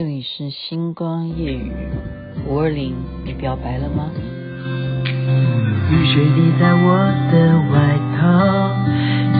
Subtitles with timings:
[0.00, 1.72] 这里是星光夜雨
[2.46, 4.12] 五二零，你表白了吗？
[5.90, 6.98] 雨水滴在我
[7.32, 8.22] 的外套，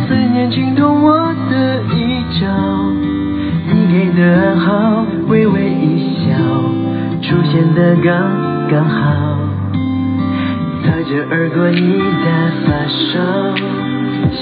[0.08, 2.48] 思念浸透我的衣角，
[3.72, 6.34] 你给的暗号，微微一笑，
[7.22, 9.38] 出现的刚刚好，
[10.83, 13.54] 擦着耳朵你的发梢，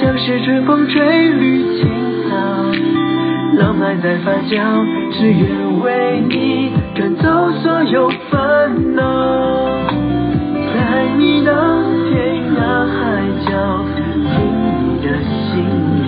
[0.01, 1.85] 像是春风吹绿青
[2.31, 2.33] 草。
[3.59, 7.23] 浪漫在发酵，只愿为你赶走
[7.63, 9.03] 所有烦恼。
[10.75, 11.53] 在你的
[12.11, 12.59] 天涯
[12.91, 13.55] 海角，
[13.95, 14.37] 听
[14.83, 15.55] 你的心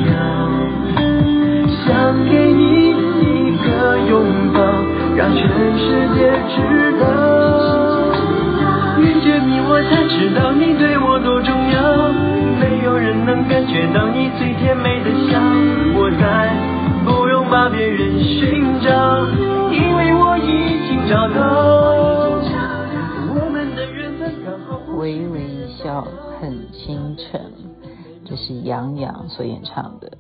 [0.02, 0.10] 跳，
[1.86, 1.86] 想
[2.28, 3.68] 给你一个
[4.08, 4.12] 拥
[4.52, 4.58] 抱，
[5.14, 5.46] 让全
[5.78, 5.86] 世
[6.18, 6.18] 界
[6.48, 6.56] 知
[6.98, 7.27] 道。
[28.48, 30.16] 是杨洋所演唱的。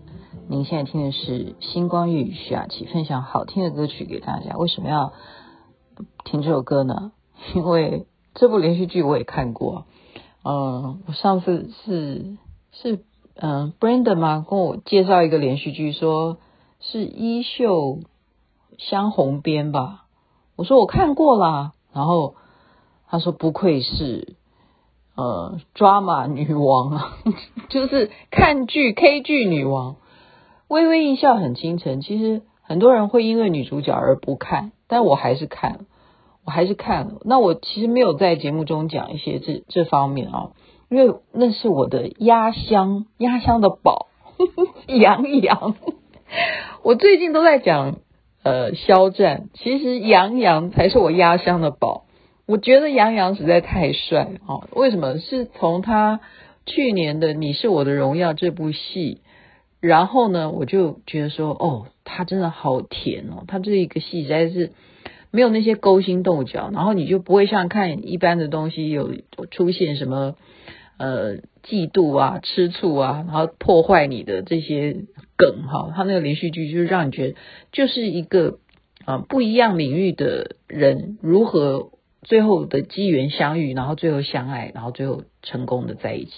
[0.48, 4.54] 您现在听的是星光夜语徐雅琪分享好听的歌曲给大家。
[4.58, 5.14] 为什么要
[6.24, 7.12] 听这首歌呢？
[7.54, 9.86] 因为这部连续剧我也看过。
[10.44, 12.36] 嗯、我上次是
[12.72, 13.02] 是
[13.36, 14.44] 嗯、Brandon 吗？
[14.46, 16.36] 跟我介绍一个连续剧说。
[16.80, 18.00] 是衣袖
[18.76, 20.04] 香红边吧？
[20.54, 22.34] 我说我看过啦，然后
[23.08, 24.36] 他说不愧是
[25.18, 27.18] 呃抓马女王啊，
[27.70, 29.96] 就是看剧 K 剧女王。
[30.68, 35.86] 微微一笑很倾城，其实很多人会因为女主角而不看，但我还是看，
[36.44, 37.14] 我还是看了。
[37.24, 40.50] 那我其实没有在节目中讲一些这这方面啊，
[40.88, 44.06] 因为那是我的压箱压箱的宝，
[44.86, 45.74] 杨洋。
[46.84, 47.96] 我最近都在讲
[48.44, 52.04] 呃肖战，其实杨洋才是我压箱的宝。
[52.48, 54.66] 我觉得杨洋实在太帅哦。
[54.72, 55.18] 为什么？
[55.18, 56.20] 是从他
[56.64, 59.20] 去年的《你是我的荣耀》这部戏，
[59.80, 63.44] 然后呢，我就觉得说，哦，他真的好甜哦。
[63.46, 64.72] 他这一个戏实在是
[65.30, 69.12] 没有那些勾心斗角，然后你就不会像看一般的东西有
[69.50, 70.34] 出现什么。
[70.96, 75.04] 呃，嫉妒啊，吃醋啊，然后破坏你的这些
[75.36, 77.36] 梗哈，他那个连续剧就是让你觉得，
[77.70, 78.58] 就是一个
[79.04, 81.90] 啊、不一样领域的人如何
[82.22, 86.32] 最后的机缘相遇，然后最后相爱，然后最后成功的在一起，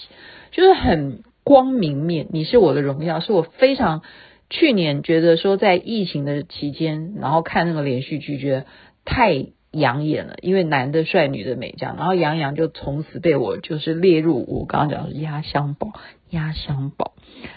[0.50, 2.26] 就是很光明面。
[2.30, 4.02] 你是我的荣耀，是我非常
[4.48, 8.66] 去年觉得说在疫情的期间，然后看那个连续剧，觉得
[9.04, 9.46] 太。
[9.72, 15.92] 养眼了，因为男的帅，女的美这样，然后杨洋就从此被我就是列入我刚刚讲的压箱宝，
[16.30, 17.12] 压箱宝，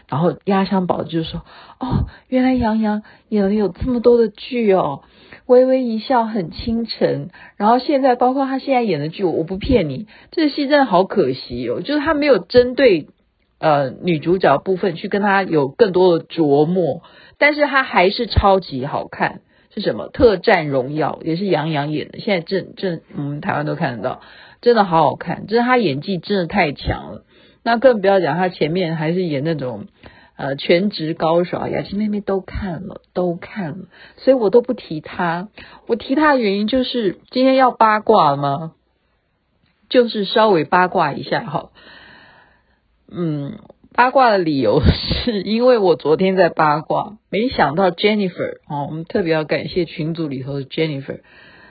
[0.08, 1.42] 然后压箱宝就说，
[1.80, 5.04] 哦，原来杨洋演了有这么多的剧哦，
[5.46, 13.08] 微微一笑很倾城，然后现在包括他现在演的剧，我不骗你，这个戏真的好可惜哦，就是他没有针对
[13.60, 17.02] 呃女主角部分去跟他有更多的琢磨，
[17.38, 19.42] 但是他还是超级好看。
[19.76, 20.08] 是什么？
[20.10, 24.22] 特战荣耀也是杨洋演的，现在正正我们台湾都看得到，
[24.62, 27.24] 真的好好看，真的他演技真的太强了。
[27.64, 29.86] 那更不要讲他前面还是演那种
[30.36, 33.86] 呃全职高手，雅琪妹妹都看了，都看了，
[34.18, 35.50] 所以我都不提他。
[35.88, 38.74] 我提他的原因就是今天要八卦吗？
[39.90, 41.70] 就是稍微八卦一下哈，
[43.12, 43.60] 嗯。
[43.96, 44.82] 八卦的理由
[45.24, 51.20] 是因为我昨天在八卦，没想到 Jennifer 哦，我们特别要感谢群组里头的 Jennifer，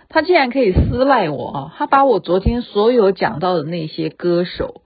[0.08, 1.74] 她竟然可以私赖我啊！
[1.76, 4.82] 她把我昨天所有讲到的那些歌手，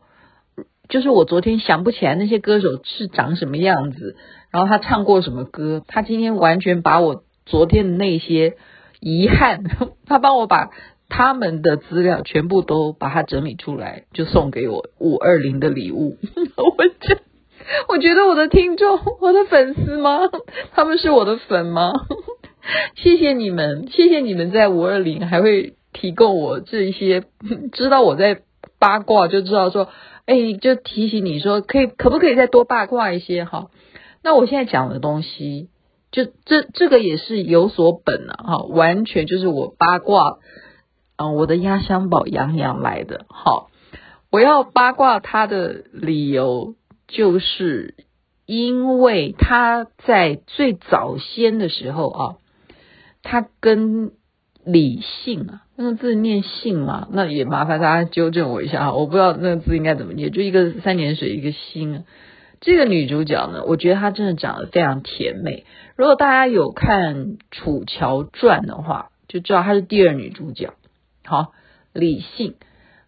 [0.89, 4.17] 就是我昨天想不起来那些歌手是长什么样子，
[4.51, 8.57] 然后他唱过什么歌，他今天完全把我昨天的那些
[9.01, 9.65] 遗憾，
[10.07, 10.71] 他帮我把
[11.09, 16.17] 他们的资料全部都把它整理出来，就送给我五二零的礼物，
[16.57, 17.17] 我就。
[17.89, 20.21] 我觉得我的听众，我的粉丝吗？
[20.71, 21.93] 他们是我的粉吗？
[22.95, 27.25] 谢谢你们，谢谢你们在五二零还会提供我这一些，
[27.73, 28.43] 知道我在
[28.79, 29.89] 八卦就知道说，
[30.27, 33.71] 哎，就提醒你说，可以可不可以再多八卦一些哈？
[34.23, 35.71] 那我现在讲的东西，
[36.11, 40.39] 就这这个也是有所本啊哈，完全就是我八卦，
[41.17, 43.71] 嗯，我的压箱宝杨洋来的，好，
[44.31, 46.75] 我要八卦他的理由。
[47.09, 47.95] 就是
[48.47, 52.37] 因为他在最早先的时候啊，
[53.23, 54.11] 他跟
[54.67, 62.03] 李姓啊，那个字念姓嘛，那也麻烦大家纠正我一下啊，我不知道那个字应该怎么念，就一个三点水一个心啊。
[62.61, 65.65] 这个女主角呢，我觉得她真的长得非常甜美。
[65.95, 70.75] 如果大家有看《楚乔传》的话，就知道她是第二女主角。
[71.25, 71.53] 好，
[71.93, 72.55] 李杏，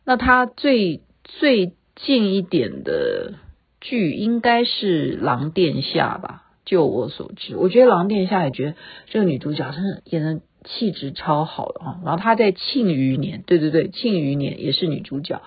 [0.04, 3.34] 那她最最近一点的
[3.80, 6.44] 剧应该是《狼殿下》吧？
[6.64, 8.74] 就我所知，我觉得《狼殿下》也觉得
[9.06, 12.00] 这个女主角真的演的气质超好的啊。
[12.04, 15.42] 然后她在《庆余年》，对对对，《庆余年》也是女主角。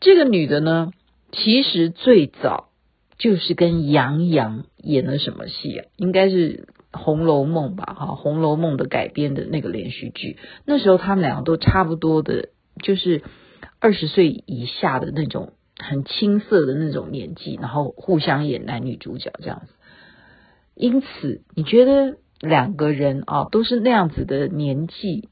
[0.00, 0.92] 这个女的呢，
[1.32, 2.68] 其实最早
[3.16, 5.86] 就是跟杨洋演了什么戏啊？
[5.96, 6.66] 应该是
[6.98, 7.94] 《红楼梦》吧？
[7.98, 10.36] 哈，《红楼梦》的改编的那个连续剧。
[10.66, 12.50] 那时候他们两个都差不多的，
[12.82, 13.22] 就是
[13.78, 19.72] 二十岁以下的那种很青涩的那种年纪，然后互相演男女主角这样子。
[20.74, 25.28] 因此，你觉得两个人啊，都是那样子的年纪，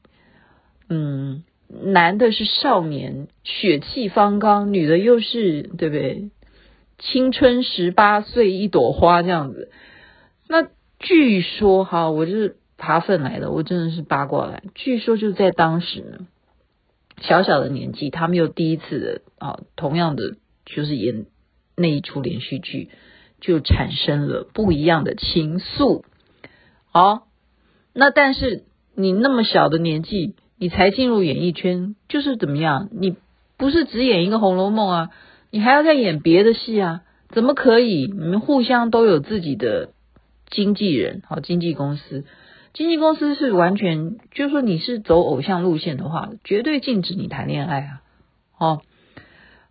[0.89, 1.43] 嗯。
[1.75, 6.29] 男的是少年，血气方刚，女的又是对不对？
[6.99, 9.71] 青春十八岁，一朵花这样子。
[10.47, 10.67] 那
[10.99, 14.61] 据说哈，我就是爬粪来的，我真的是八卦来。
[14.75, 16.27] 据说就在当时呢，
[17.21, 20.35] 小小的年纪，他们又第一次的啊，同样的
[20.67, 21.25] 就是演
[21.75, 22.89] 那一出连续剧，
[23.41, 26.03] 就产生了不一样的情愫。
[26.93, 27.27] 好，
[27.91, 28.63] 那但是
[28.95, 30.35] 你那么小的年纪。
[30.55, 32.87] 你才进入演艺圈，就是怎么样？
[32.93, 33.17] 你
[33.57, 35.09] 不是只演一个《红楼梦》啊，
[35.51, 37.01] 你还要再演别的戏啊？
[37.31, 38.05] 怎么可以？
[38.05, 39.89] 你们互相都有自己的
[40.49, 42.23] 经纪人，好，经纪公司，
[42.71, 48.01] 经纪公司是完全，就是说你是走偶像路线的话，绝对禁止你谈恋爱啊！
[48.57, 48.81] 哦，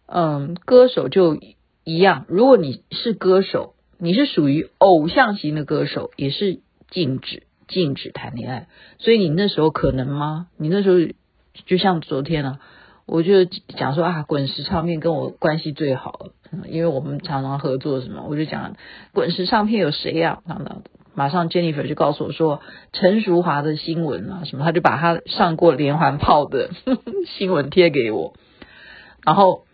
[0.05, 1.39] 嗯，歌手就
[1.85, 6.61] 一样，如果你是歌手，你是属于偶像型的歌手，也是
[6.93, 7.43] 禁止。
[7.69, 8.67] 禁止谈恋爱，
[8.99, 10.49] 所以你那时候可能吗？
[10.59, 10.97] 你那时候
[11.65, 12.59] 就像昨天啊，
[13.07, 16.27] 我就讲说啊，滚石唱片跟我关系最好，
[16.69, 18.77] 因为我们常常合作什么，我就讲
[19.15, 20.43] 滚石唱片有谁呀？
[20.47, 20.83] 等等，
[21.15, 22.61] 马上 Jennifer 就告诉我说
[22.93, 26.73] 陈淑华的新闻啊什么，他就把他上过连环炮的
[27.39, 28.35] 新闻贴给我，
[29.25, 29.65] 然后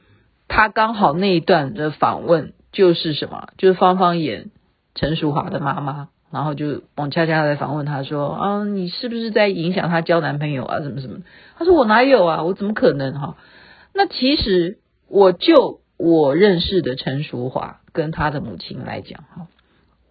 [0.47, 4.53] 他刚好那一段的访问就是什么，就是芳芳演
[4.95, 6.11] 陈淑华的妈妈。
[6.31, 10.81] 然后就王佳佳来访问他说：“啊，你是不是在影响他交男朋友啊？
[10.81, 11.21] 什么什么？”
[11.57, 12.43] 他说：“我哪有啊？
[12.43, 13.37] 我怎么可能哈？”
[13.95, 14.79] 那其实
[15.09, 19.49] 我就我认识的陈淑华跟他的母亲来讲哈，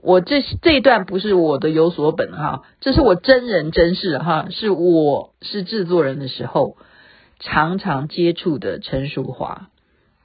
[0.01, 6.77] 我这这一段不是我的有所本哈，这是我真人真事哈，是我是制作人的时候
[7.39, 9.69] 常常接触的陈淑华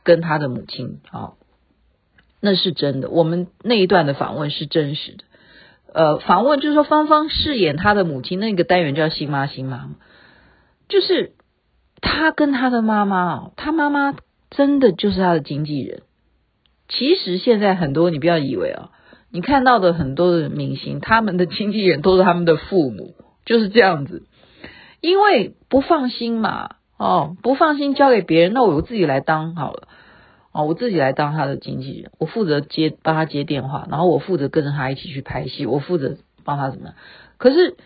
[0.03, 1.35] 跟他的母亲啊，
[2.41, 3.11] 那是真的。
[3.11, 5.25] 我们那一段的访问是真实的。
[5.95, 9.91] 呃，访问就是说，芳芳饰演她的母亲，那个单元叫“新妈新妈”，
[10.89, 11.33] 就是
[12.01, 14.15] 她跟她的妈妈哦，她妈妈
[14.51, 16.03] 真的就是她的经纪人。
[16.89, 18.91] 其实现在很多，你不要以为哦，
[19.31, 23.15] 你看到的很多的明星，他们的经纪人都是他们的父母，
[23.45, 24.25] 就是这样子，
[25.01, 29.89] 因为不放心嘛，哦，不放心交给别人，那我自己来当好了。
[30.53, 36.95] 啊，我自己来当他的经纪人，我负责接帮他接电话，然后我负责跟着他一起去拍戏，我负责帮他怎么样？
[37.39, 37.77] 可是，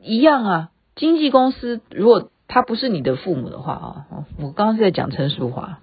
[0.00, 4.06] 一样啊，经纪公司如果他不是你的父母的话啊，
[4.38, 5.76] 我刚刚是在讲陈淑樺，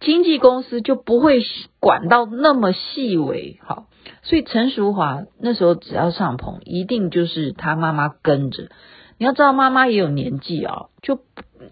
[0.00, 1.40] 经纪公司就不会
[1.80, 3.88] 管到那么细微，好，
[4.22, 8.70] 所以陈淑樺那时候只要上棚，一定就是他妈妈跟着。
[9.18, 11.20] 你要知道，妈妈也有年纪啊，就。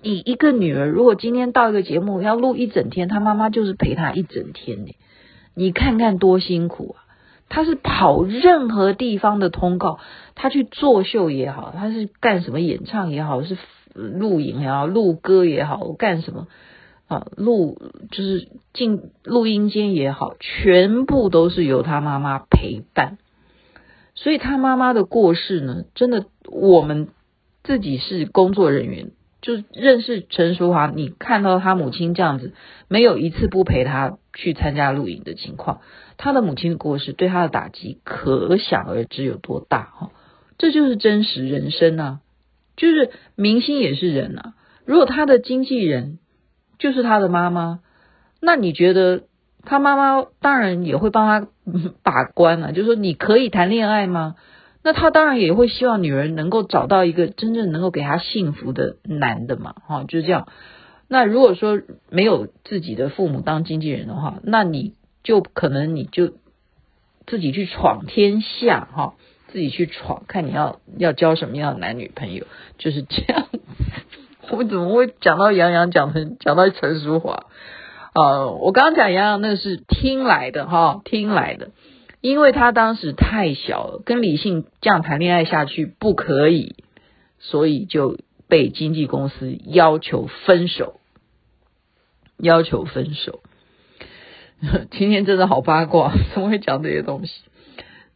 [0.03, 4.95] 你一个女儿，如果今天到一个节目要录一整天，她妈妈就是陪她一整天呢。
[5.55, 7.05] 你看看多辛苦啊！
[7.49, 9.99] 她是跑任何地方的通告，
[10.35, 13.59] 她去作秀也好，她是干什么演唱也好，是
[13.95, 16.47] 录影也好，录歌也好，干什么
[17.09, 17.27] 啊？
[17.37, 17.77] 录
[18.11, 23.19] 就是进录音间也好，全部都是由她妈妈陪伴。
[24.15, 27.09] 所以她妈妈的过世呢，真的，我们
[27.65, 29.11] 自己是工作人员。
[29.43, 32.53] 就认识陈淑华，你看到他母亲这样子，
[32.89, 35.81] 没有一次不陪他去参加录影的情况，
[36.19, 40.11] 他的母亲的过世对他的打击可想而知有多大哈，
[40.59, 42.21] 这就是真实人生啊，
[42.77, 44.53] 就是明星也是人啊，
[44.85, 46.19] 如果他的经纪人
[46.79, 47.81] 就是他的妈妈，
[48.41, 49.23] 那你觉得
[49.65, 51.49] 他妈妈当然也会帮他
[52.03, 54.37] 把关啊，就是说你可以谈恋爱吗？
[54.83, 60.49] 那他当然也会希望女儿能够找到一个真正能够给她幸福的男的嘛，哈，就是这样。
[61.07, 66.33] 那如果说没有自己的父母当经纪人的话，那你就可能你就
[67.27, 69.15] 自己去闯天下，哈，
[69.49, 72.47] 自己去闯，看你要要交什么样的男女朋友，
[72.79, 73.49] 就是这样。
[74.51, 77.47] 我怎么会讲到杨洋讲成讲到陈淑华？
[78.15, 81.71] 呃，我刚刚讲杨洋那个是听来的哈，听来的。
[82.21, 86.75] 因为他当时太小了，跟李信这样谈恋爱下去不可以，
[87.39, 91.01] 所以就被经纪公司要求分手，
[92.37, 93.41] 要求分手。
[94.91, 97.33] 今天真的好八卦，怎么会讲这些东西？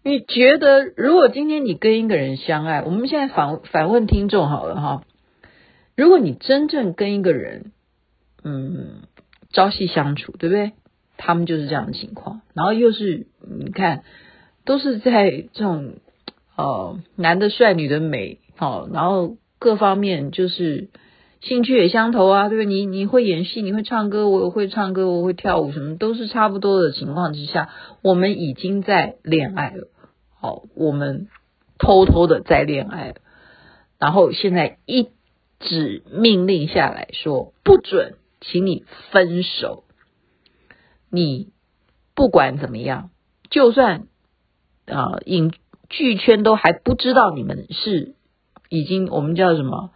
[0.03, 5.05] 你觉得，如果今天你跟一个人相爱，我们现在反反问听众好了哈，
[5.97, 7.73] 如果你真正跟一个人，
[8.45, 9.05] 嗯，
[9.51, 10.73] 朝夕相处，对不对？
[11.17, 14.05] 他们就是这样的情况，然后又是你看，
[14.65, 15.95] 都是在这种
[16.57, 20.91] 呃男的帅，女的美，好，然后各方面就是。
[21.41, 22.65] 兴趣也相投啊，对不对？
[22.65, 27.69] 你你会演戏，你会唱歌，我也会唱歌，我会跳舞，什么都是差不多的情况之下，
[28.01, 29.89] 我们已经在恋爱了。
[30.41, 31.29] 好，我们
[31.79, 33.17] 偷偷的在恋爱，
[33.99, 35.11] 然后现在一
[35.61, 39.84] 纸命令下来说不准，请你分手。
[41.15, 41.53] 你
[42.15, 43.11] 不管怎么样，
[43.51, 44.09] 就算
[44.87, 45.53] 啊，影
[45.89, 48.15] 剧圈都还不知道你们是
[48.69, 49.91] 已经我们叫什么？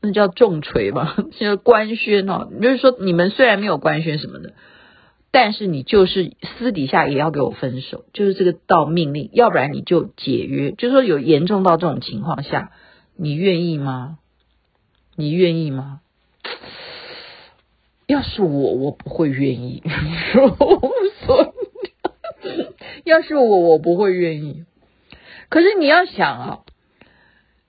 [0.00, 4.52] 那叫重锤吧，现 在官宣哦，就是说你们虽然没有官宣什么的，
[5.32, 10.72] 但是你就是私底下也要给我分手，就是这个道命令，要不然你就解约。
[10.72, 12.70] 就是说有严重到这种情况下，
[13.16, 14.18] 你愿意吗？
[15.16, 16.00] 你愿意吗？
[18.06, 19.82] 要是我，我不会愿意。
[20.32, 21.54] 说，
[23.04, 24.64] 要是我，我不会愿意。
[25.48, 26.60] 可是你要想啊，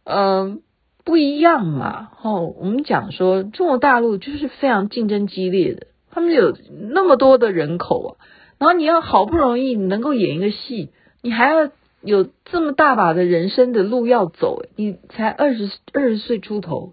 [0.04, 0.62] 嗯。
[1.04, 6.54] 不一样嘛，哦，我们讲说中国大陆就是非常竞争激烈的，他们有
[6.90, 8.12] 那么多的人口啊，
[8.60, 10.90] 然后你要好不容易能够演一个戏，
[11.22, 16.92] 你还要有这么大把的人生的路要走，你才二十二十岁出头，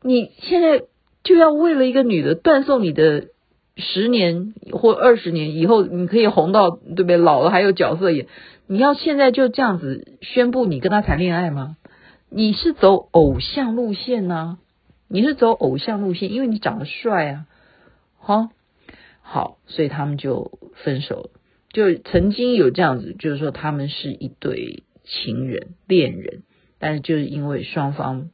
[0.00, 0.84] 你现在
[1.24, 3.28] 就要为了一个女的断送你的
[3.76, 7.16] 十年或二十年以后，你可以红到对不对？
[7.16, 8.28] 老了还有角色演，
[8.68, 11.76] 你要现在就这样子宣布你跟他谈恋爱吗？
[12.30, 14.58] 你是走偶像路线呢、
[15.08, 17.46] 你是走偶像路线，因为你长得帅啊，
[18.18, 18.48] 好，
[19.22, 21.30] 好，所以他们就分手了。
[21.72, 26.42] 就曾经有这样子，就是说他们是一对情人、恋人，
[26.78, 28.30] 但是就是因为双方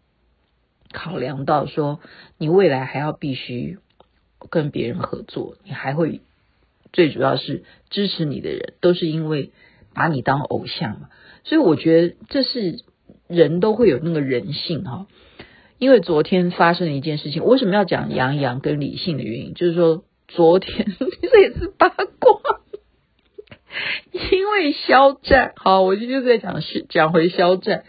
[0.92, 2.00] 考量到说，
[2.38, 3.78] 你未来还要必须
[4.50, 6.20] 跟别人合作，你还会
[6.92, 9.52] 最主要是支持你的人，都是因为
[9.94, 11.08] 把你当偶像嘛。
[11.44, 12.84] 所以我觉得这是。
[13.26, 15.06] 人都会有那个人性哈，
[15.78, 22.40] 因为昨天发生了一件事情，为什么要讲杨洋跟李信的原因，就是说昨天 这也是八卦，
[24.32, 27.84] 因为肖战，好，我今天就在讲是讲回肖战，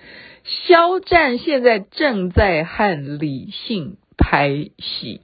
[0.51, 5.21] 肖战现在正在和李信拍戏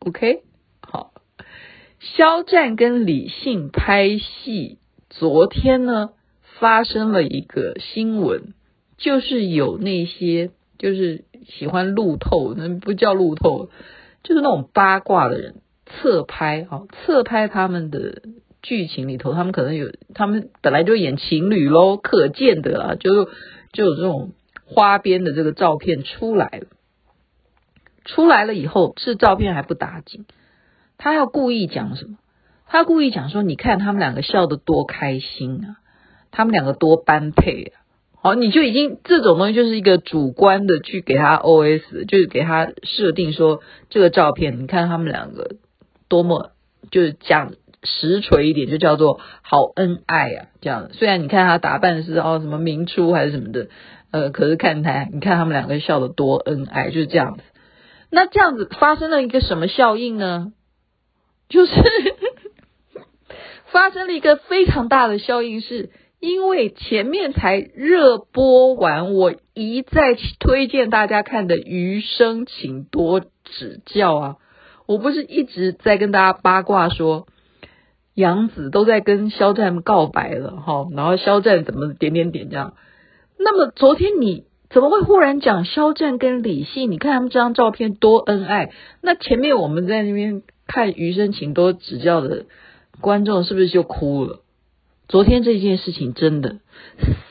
[0.00, 0.42] ，OK，
[0.80, 1.12] 好，
[2.00, 4.78] 肖战跟李信拍戏，
[5.10, 6.10] 昨天呢
[6.58, 8.52] 发生了一个新闻。
[8.98, 13.68] 就是有那些就是喜欢路透，那不叫路透，
[14.22, 18.22] 就是那种八卦的人侧拍哈，侧拍他们的
[18.62, 23.28] 剧情里头，他们可能有，他们本来就演情侣喽，可见的啊，就
[23.76, 24.32] 就有这种
[24.64, 26.66] 花边的这个照片出来了，
[28.06, 30.24] 出来了以后，这照片还不打紧，
[30.96, 32.16] 他要故意讲什么？
[32.66, 35.76] 他故意讲说，你看他们两个笑得多开心啊，
[36.30, 37.84] 他们两个多般配啊。
[38.20, 45.56] 好，你就已经这种东西就是一个主观的去给他 OS，就是给他设定说这个照片，你看他们两个
[46.08, 46.50] 多么
[46.90, 47.52] 就是讲
[47.82, 50.90] 实锤一点，就叫做好恩爱啊，这样。
[50.92, 53.68] 虽然你看他打扮是哦什么明初还是什么的，
[54.10, 57.42] 呃，可是看他，你看他们两个笑得多恩爱，就是这样子。
[58.10, 60.52] 那这样子发生了一个什么效应呢？
[61.48, 61.72] 就是
[63.72, 65.90] 发生了一个非常大的效应是。
[66.18, 74.36] 因为前面才热播完，我一再推荐大家看的《余生，请多指教》啊！
[74.86, 77.26] 我不是一直在跟大家八卦说，
[78.16, 82.74] 杨紫都在跟肖战告白了哈，然后肖战怎么点点点这样。
[83.38, 86.90] 那么昨天你怎么会忽然讲肖战跟李信？
[86.90, 88.72] 你看他们这张照片多恩爱。
[89.02, 92.46] 那前面我们在那边看《余生，请多指教》的
[93.02, 94.40] 观众是不是就哭了？
[95.08, 96.56] 昨天这件事情真的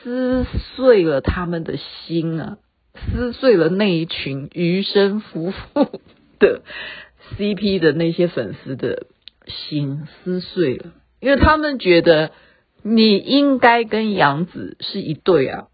[0.02, 2.58] 撕碎了他们的心啊，
[2.94, 6.00] 撕碎了那一群余生夫妇
[6.38, 6.62] 的
[7.36, 9.08] CP 的那些粉丝的
[9.46, 12.32] 心，撕碎了，因为他们觉得
[12.82, 15.68] 你应该跟杨紫是一对啊，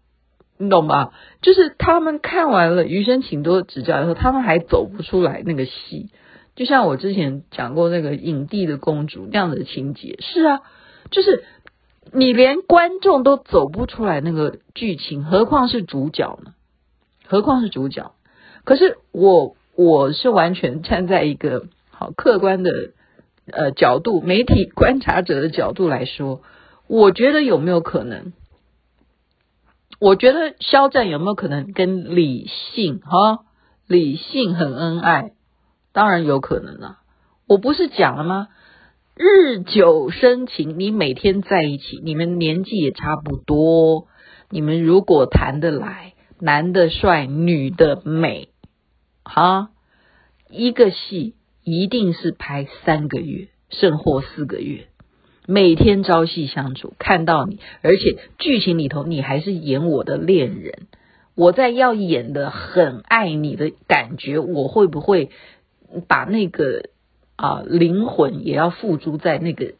[0.57, 1.13] 你懂吧？
[1.41, 6.09] 就是他们看完了《余生，请多指教》以后，他们还走不出来那个戏，
[6.55, 10.61] 就像我之前讲过那个影帝的公主那样的情节，是啊，
[11.11, 11.43] 就是。
[12.11, 16.53] 你连观众都走不出来那个剧情，何况是主角呢？
[17.25, 18.11] 何况是主角。
[18.65, 22.91] 可是我我是完全站在一个好客观的
[23.45, 26.41] 呃角度，媒体观察者的角度来说，
[26.87, 28.33] 我觉得有没有可能？
[29.99, 33.45] 我觉得肖战有没有可能跟李信哈
[33.87, 35.31] 李信很恩爱？
[35.93, 36.99] 当然有可能啊！
[37.47, 38.47] 我不是讲了吗？
[39.15, 44.07] 日久生情，你每天在一起，你们年纪也差不多，
[44.49, 48.49] 你们如果谈得来，男的帅，女的美，
[49.23, 49.69] 哈，
[50.49, 54.87] 一个戏一定是拍三个月，甚或四个月。
[55.45, 60.87] 每天朝夕相处，看到你，而且剧情里头你还是演我的恋人，
[61.35, 65.31] 我在要演的很爱你的感觉，我会不会
[66.07, 66.89] 把那个
[67.35, 69.73] 啊灵魂也要付诸在那个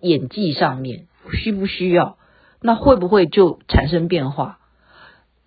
[0.00, 1.06] 演技上面？
[1.32, 2.18] 需不需要？
[2.60, 4.58] 那会不会就产生变化？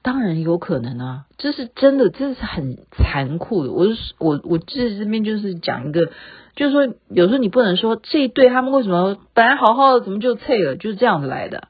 [0.01, 3.71] 当然有可能啊，这是真的，这是很残酷的。
[3.71, 3.87] 我
[4.17, 6.11] 我我这这边就是讲一个。
[6.55, 10.75] 就是说，有时候你不能说这一对他们为什么本来好好的，怎么就脆了？
[10.75, 11.69] 就是这样子来的。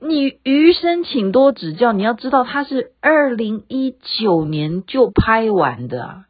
[0.00, 1.92] 你余生请多指教。
[1.92, 6.24] 你要知道，他是二零一九年就拍完的。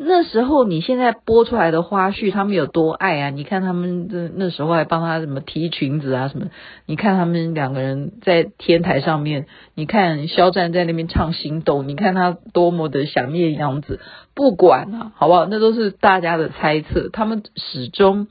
[0.00, 3.30] 那时候你现在播出来的花絮，他们有多爱啊？
[3.30, 6.50] 你看他们的那时候还帮他什么提裙子啊什么？
[6.86, 13.98] 你看他们两个人在天台上面，你看肖战在那边唱心动，你看他多么的想念杨子。
[14.36, 15.46] 不管，啊，好不好？
[15.46, 17.08] 那都是大家的猜测。
[17.12, 18.28] 他们始终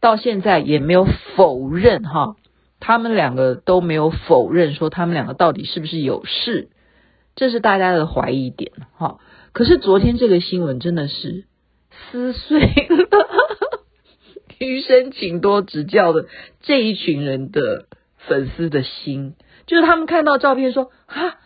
[0.00, 2.34] 到现在也没有否认哈，
[2.80, 6.70] 他们两个都没有否认说他们两个到底是不是有事，
[7.36, 9.18] 这是大家的怀疑点哈。
[9.52, 11.44] 可是昨天这个新闻真的是
[12.10, 13.08] 撕碎了
[14.58, 16.26] 余生请多指教的
[16.60, 19.34] 这一群人的粉丝的心，
[19.66, 21.36] 就是他们看到照片说啊，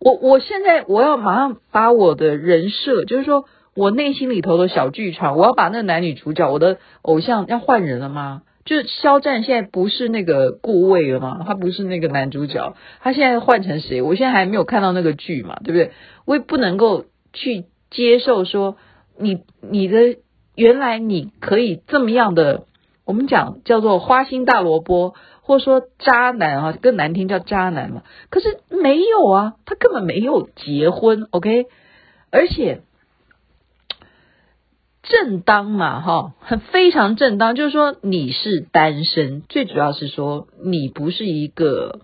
[0.00, 3.44] 我我现在我要马上把我的人设，就是说
[3.76, 8.42] 我内心里头的小剧场，我要把那个男女主角，我的偶像要换人了吗？
[8.64, 11.44] 就是肖战现在不是那个顾魏了吗？
[11.46, 14.00] 他不是那个男主角，他现在换成谁？
[14.00, 15.92] 我现在还没有看到那个剧嘛，对不对？
[16.24, 17.04] 我也不能够。
[17.34, 18.76] 去接受说
[19.18, 20.16] 你你的
[20.54, 22.64] 原来你可以这么样的，
[23.04, 28.02] 我们讲叫做花心大萝卜，或说渣男啊，更难听叫渣男嘛。
[28.30, 31.66] 可是没有啊，他根本没有结婚，OK？
[32.30, 32.80] 而且
[35.02, 42.00] 正当嘛，哈，很非常正当，就是说你是单身，最主要是说你不是一个，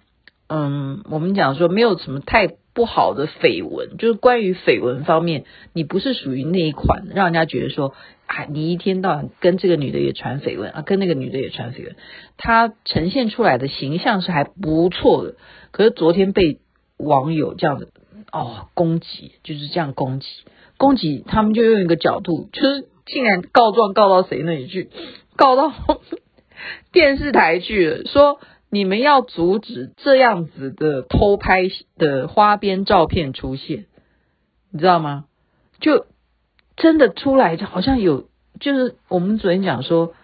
[0.49, 2.60] 嗯，我们讲说没有什么太。
[2.73, 7.95] 不好的绯闻，就是关于绯闻方面，你不是属于那一款，让人家觉得说，
[8.27, 11.97] 啊，你一天到晚跟这个女的也传绯闻啊，跟那个女的也传绯闻，
[12.37, 15.35] 他呈现出来的形象是还不错的。
[15.73, 16.61] 可是昨天被
[16.97, 17.93] 网友这样子
[18.31, 20.27] 哦攻击，就是这样攻击，
[20.79, 24.91] 攻击他们就用一个角度，就是竟然告状告到谁那里去，
[25.37, 25.73] 告到
[26.93, 28.39] 电视台去了，说。
[28.73, 31.65] 你们要阻止这样子的偷拍
[31.99, 33.87] 的花边照片出现，
[34.71, 35.25] 你知道吗？
[35.81, 36.07] 就
[36.77, 38.29] 真的出来，就好像有，
[38.61, 40.15] 就是我们昨天讲说，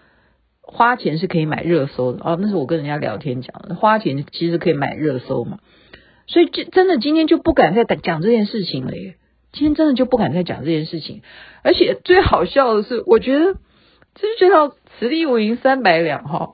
[0.63, 5.59] 花钱是可以买热搜的哦，那是我跟人家聊天讲的，花钱其实可以买热搜嘛，
[6.29, 9.17] 所以就真的今天就不敢再讲这件事情了耶，
[9.53, 11.23] 今天真的就不敢再讲这件事情，
[11.65, 16.53] 而且最好笑的是，我觉得就是觉得此地无银三百两哈，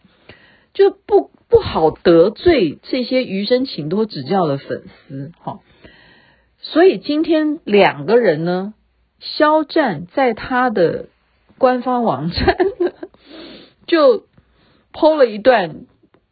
[0.72, 1.30] 就不。
[1.52, 5.60] 不好得罪这些余生请多指教的粉丝哈，
[6.58, 8.72] 所以今天两个人呢，
[9.20, 11.10] 肖战在他的
[11.58, 12.56] 官方网站
[13.86, 14.24] 就
[14.94, 15.82] PO 了一段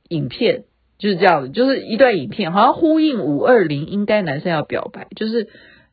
[0.08, 0.64] 影片，
[0.98, 5.48] 就是这样的，就是一段影片，好像呼应五二零，应该男生要表白，就是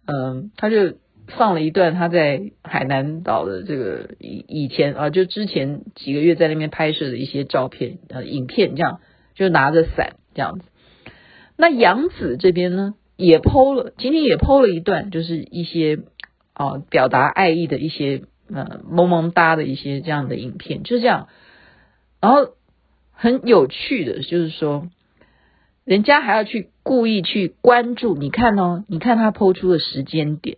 [0.05, 0.95] 嗯，他就。
[1.29, 9.01] 放了一段他在海南岛的这个以以前啊，就之前几个月在那边拍摄的一些照片呃影片，这样
[9.37, 10.65] 就拿着伞这样子。
[11.55, 15.99] 那杨紫这边呢也 PO 了，今天也 PO 了一段，就是一些
[16.53, 18.23] 啊表达爱意的一些
[18.53, 21.29] 呃萌萌哒的一些这样的影片，就是这样。
[22.19, 22.49] 然后
[23.11, 24.89] 很有趣的就是说，
[25.85, 30.57] 人家还要去故意去关注，你看哦，你看他剖出的时间点。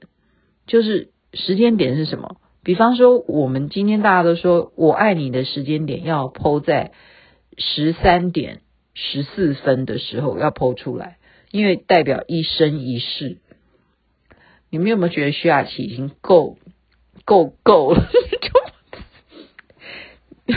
[0.68, 2.38] 就是时间点是什么？
[2.62, 6.92] 比方说，我们今天大家都说我爱你的时间点要剖在
[7.58, 8.62] 十三点
[8.94, 11.18] 十四分的时候要 PO 出来，
[11.52, 13.38] 因为代表一生一世。
[14.70, 16.58] 你们有没有觉得徐雅琪已经够
[17.26, 18.08] 够够了？
[20.48, 20.56] 就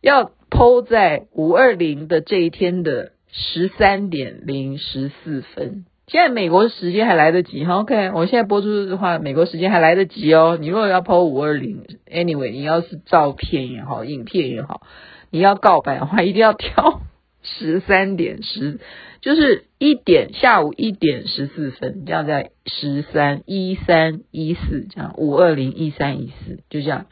[0.00, 10.56] 要 PO 在五二零的这一天的十三点零十四分，现在美国时间还来得及，OK，我现在播出的话，美国时间还来得及哦。
[10.60, 14.86] 你如果要 PO 五二零，anyway，你要是照片也好，影片也好，
[15.30, 17.00] 你要告白的话，一定要挑
[17.44, 18.80] 十三点十，
[19.20, 27.06] 就是一点下午一点十四分，这样在十三一三一四这样五二零一三一四就这样，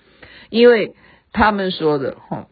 [0.51, 0.95] 因为
[1.33, 2.49] 他们说的哈。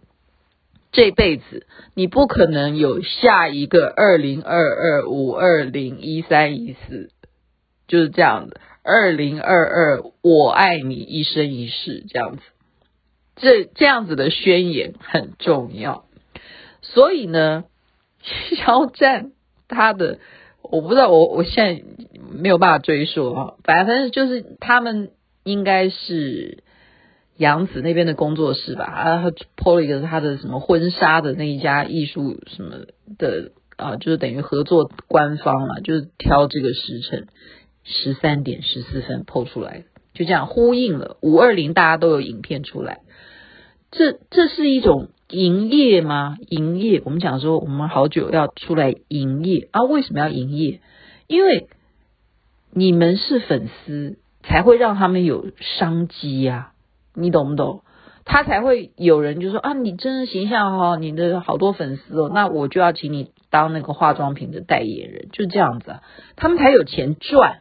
[0.92, 7.10] 这辈子你不可能有下一个二零二二五二零一三一四，
[7.86, 8.60] 就是这样的。
[8.82, 12.42] 二零二二，我爱你一生一世，这样子。
[13.36, 16.06] 这这样子的宣言很重要。
[16.94, 17.64] 所以呢，
[18.56, 19.32] 肖战
[19.68, 20.18] 他的，
[20.62, 21.82] 我不知道，我我现在
[22.30, 25.10] 没有办法追溯哈，反正就是他们
[25.44, 26.62] 应该是。
[27.36, 32.80] 杨紫那边的工作室吧，啊，他 po 了一个他的什么婚纱的那一家艺术什么
[33.16, 37.28] 的啊，就是等于合作官方嘛，就是挑这个时辰
[37.82, 43.00] 十三点十四分 po 出来，就这样呼应了五二零，大家都有影片出来。
[43.90, 46.36] 这这是一种营业吗？
[46.48, 50.80] 营业，我们讲说我们好久要出来营业啊，为什么要营业？
[51.26, 51.68] 因为
[52.72, 56.72] 你们是粉丝，才会让他们有商机呀。
[57.14, 57.82] 你懂不懂？
[58.24, 65.96] 他才会有人就说啊，你真的形象好，你的好多粉丝哦，那我就要请你当那个化妆品的代言人，就这样子，
[66.36, 67.60] 他们才有钱赚。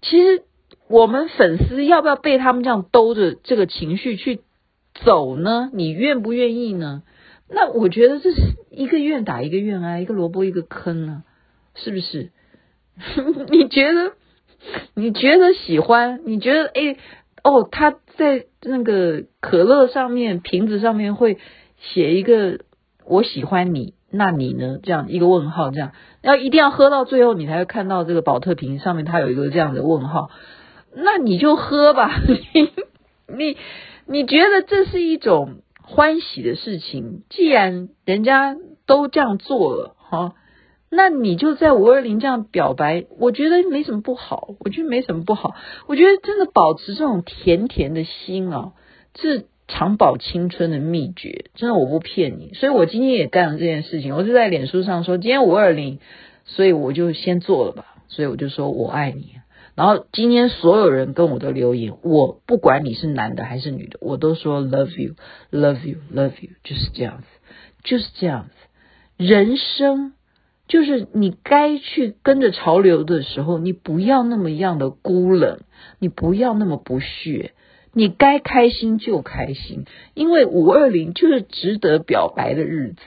[0.00, 0.44] 其实
[0.88, 4.42] 我们粉丝要不要被他们这样兜着这个情绪去
[4.94, 5.70] 走呢？
[5.72, 7.02] 你愿不愿意呢？
[7.48, 11.24] 那我觉得这是一个愿打一个愿挨，一个萝卜一个坑呢，
[11.74, 12.30] 是不是？
[13.50, 14.12] 你觉得？
[14.94, 16.20] 你觉得喜欢？
[16.24, 16.96] 你觉得哎？
[17.42, 21.36] 哦，他在那个可乐上面瓶子上面会
[21.78, 22.60] 写一个
[23.04, 24.78] “我喜欢你”，那你呢？
[24.82, 30.30] 这样一个问号，这样要一定要喝到最后，你才会看到这个宝特瓶上面它有一个这样的问号。
[30.94, 32.12] 那你就喝吧，
[32.54, 32.70] 你
[33.36, 33.58] 你
[34.06, 37.22] 你觉得这是一种欢喜的事情？
[37.30, 40.34] 既然人家都这样做了，哈。
[40.90, 45.56] 那你就在五二零这样表白，我觉得没什么不好，我觉得没什么不好。
[45.88, 48.74] 我觉得真的保持这种甜甜的心啊，
[49.16, 51.46] 是长保青春的秘诀。
[51.54, 52.52] 真的，我不骗你。
[52.54, 54.14] 所以我今天也干了这件事情。
[54.14, 55.98] 我就在脸书上说今天五二零，
[56.44, 57.86] 所以我就先做了吧。
[58.06, 59.30] 所以我就说我爱你。
[59.74, 67.26] 然后今天所有人跟我的留言，我不管你是男的还是女的，我都说 love you，love you，love you，就是这样子，
[67.82, 69.24] 就是这样子。
[69.24, 70.14] 人生。
[70.66, 75.58] 就是你该去跟着潮流的时候，你不要那么样的孤冷，
[75.98, 77.52] 你不要那么不屑，
[77.92, 79.84] 你该开心就开心，
[80.14, 83.02] 因为五二零就是值得表白的日子。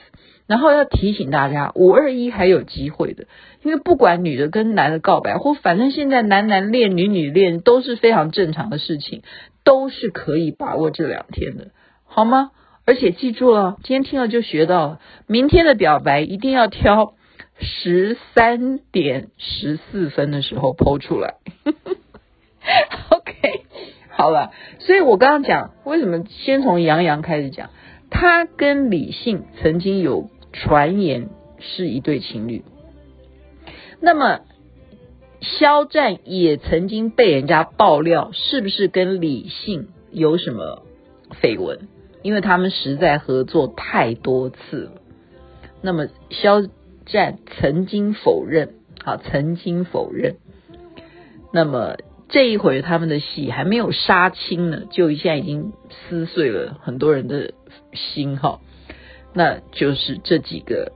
[0.48, 3.26] 然后要提醒大家，五二一还有机会的，
[3.62, 9.22] 因为不管女的跟男的告白，或反正现在男男恋、女女恋都是非常正常的事情，
[9.62, 11.68] 都是可以把握这两天的，
[12.04, 12.50] 好吗？
[12.84, 17.14] 而且记住了，今天听了就学到了，明天的表白一定要挑。
[17.60, 21.34] 十三点十四分的时候抛出来，
[23.10, 23.64] OK，
[24.10, 27.70] 好了，所以我刚刚讲为什么先从杨洋开始讲，
[28.10, 31.28] 他跟李信曾经有传言
[31.60, 32.64] 是一对情侣，
[34.00, 34.40] 那么
[35.40, 40.82] 肖战也曾经被人家爆料是不是跟李信有什么
[41.42, 41.88] 绯闻，
[42.22, 44.92] 因为他们实在合作太多次了，
[45.82, 46.62] 那么肖。
[47.10, 50.36] 战曾经否认，好，曾经否认。
[51.54, 51.96] 那么
[52.28, 57.54] 这一回他们的戏还没有杀青呢，就现在已经撕碎了很多人的
[57.94, 58.60] 心哈。
[59.34, 60.92] 那就是这几个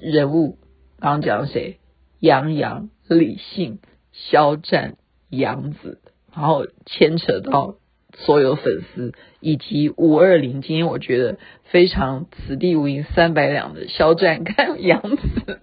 [0.00, 0.58] 人物，
[0.98, 1.78] 刚刚讲的谁？
[2.20, 3.80] 杨洋、李信、
[4.12, 4.96] 肖战、
[5.30, 6.00] 杨紫，
[6.34, 7.76] 然后牵扯到。
[8.16, 15.58] 所有粉丝以及五二零，今天我觉得非常此地无银三百两的肖战跟杨紫，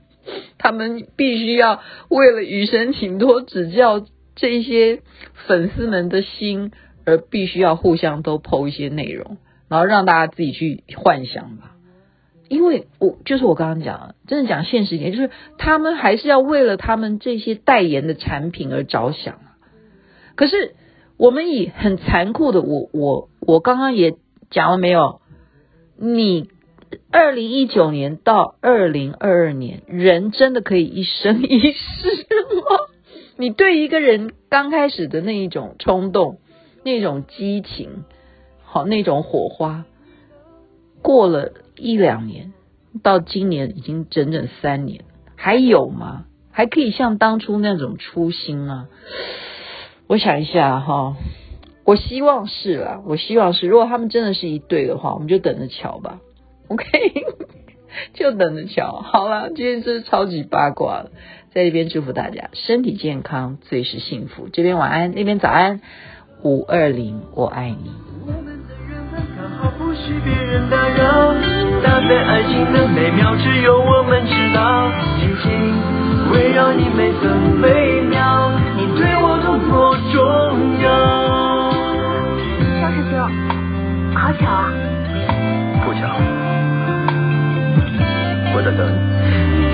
[0.57, 5.01] 他们必须要为了余生请多指教这些
[5.47, 6.73] 粉丝们的心，
[7.05, 9.37] 而必须要互相都 po 一些内容，
[9.71, 11.71] 然后让大家自己去幻想吧。
[12.47, 19.39] 因为我就是我刚刚讲，真的讲现实一点，就是他们还是要为了他们这些代言的产品而着想。
[20.35, 20.75] 可是。
[21.17, 24.15] 我们以很残酷的，我我我刚刚也
[24.49, 25.21] 讲了没有？
[25.95, 26.49] 你
[27.11, 31.77] 二零一九年到二零二二年，人真的可以一生一世
[32.55, 32.87] 吗？
[33.37, 36.39] 你对一个人刚开始的那一种冲动、
[36.83, 38.03] 那种激情，
[38.73, 39.83] 好，那种火花，
[41.01, 42.53] 过了一两年，
[43.03, 45.03] 到今年已经整整三年，
[45.35, 46.23] 还有吗？
[46.51, 48.87] 还可以像当初那种初心吗？
[50.07, 51.17] 我想一下哈，
[51.83, 53.67] 我希望是啦，我希望是。
[53.67, 56.21] 如果他们真的是一对的话，我们就等着瞧吧。
[56.69, 56.85] OK，
[58.15, 59.01] 就等着瞧。
[59.01, 61.11] 好了，今天是超级八卦了，
[61.53, 64.47] 在这边祝福大家身体健康，最是幸福。
[64.47, 65.81] 这边晚安，那边早安。
[66.43, 68.50] 五二零，我爱你。
[69.63, 71.31] 我不许别人打扰，
[71.83, 74.89] 大概爱情的美妙只有我们知道。
[75.19, 75.51] 紧紧
[76.33, 77.29] 围绕你每分
[77.61, 80.17] 每秒，你对我多么重
[80.81, 80.89] 要。
[82.81, 83.13] 肖师兄，
[84.15, 84.73] 好巧啊！
[85.85, 86.09] 不巧，
[88.55, 88.97] 我在等你。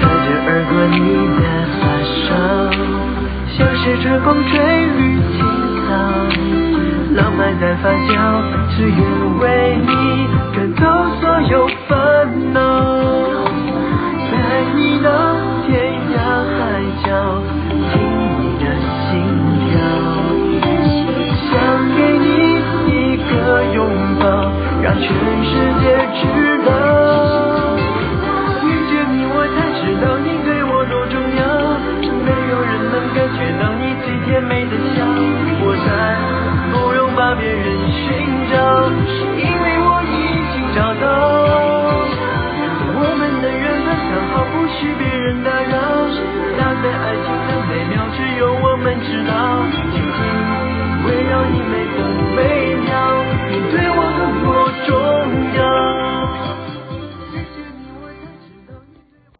[0.01, 0.99] 再见而过你
[1.39, 1.41] 的
[1.79, 1.81] 发
[2.27, 2.35] 梢，
[3.55, 4.51] 像是春风吹
[4.97, 4.99] 绿
[5.31, 5.39] 青
[5.87, 5.89] 草。
[7.17, 8.43] 浪漫在发酵，
[8.77, 10.27] 只因为你